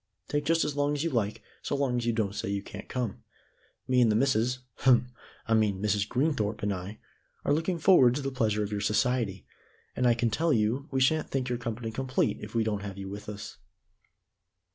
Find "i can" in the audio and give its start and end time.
10.07-10.31